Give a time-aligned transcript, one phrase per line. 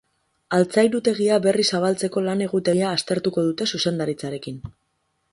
[0.59, 4.57] Altzairutegia berriz zabaltzeko lan-egutegia aztertuko dute zuzendaritzarekin.